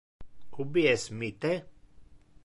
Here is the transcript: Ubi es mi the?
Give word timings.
Ubi 0.61 0.83
es 0.93 1.03
mi 1.17 1.29
the? 1.41 1.53